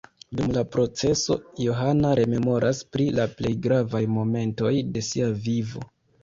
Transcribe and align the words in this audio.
Dum 0.37 0.51
la 0.53 0.61
proceso, 0.75 1.35
Johana 1.65 2.13
rememoras 2.19 2.79
pri 2.97 3.05
la 3.19 3.27
plej 3.35 3.53
gravaj 3.67 4.03
momentoj 4.15 4.73
de 4.97 5.05
sia 5.11 5.31
vivo. 5.47 5.87